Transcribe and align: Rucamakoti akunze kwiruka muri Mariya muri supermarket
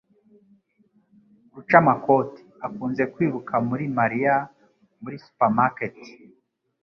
Rucamakoti 1.53 2.41
akunze 2.65 3.03
kwiruka 3.13 3.53
muri 3.67 3.85
Mariya 3.97 4.35
muri 5.01 5.17
supermarket 5.25 5.95